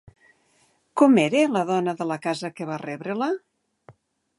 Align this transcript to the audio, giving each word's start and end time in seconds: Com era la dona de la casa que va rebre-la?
Com 1.01 1.19
era 1.25 1.43
la 1.57 1.63
dona 1.73 1.95
de 2.03 2.09
la 2.13 2.21
casa 2.27 2.55
que 2.61 2.71
va 2.71 2.83
rebre-la? 2.89 3.31